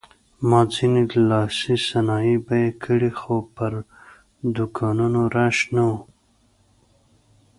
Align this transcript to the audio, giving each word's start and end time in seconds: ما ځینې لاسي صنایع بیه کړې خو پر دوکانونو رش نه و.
ما 0.49 0.61
ځینې 0.73 1.03
لاسي 1.29 1.75
صنایع 1.87 2.37
بیه 2.47 2.71
کړې 2.83 3.11
خو 3.19 3.35
پر 3.55 3.73
دوکانونو 4.55 5.21
رش 5.35 5.57
نه 5.75 5.83
و. 5.89 5.91